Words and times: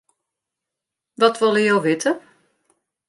Wat 1.19 1.37
wolle 1.39 1.61
jo 1.67 1.77
witte? 1.85 2.11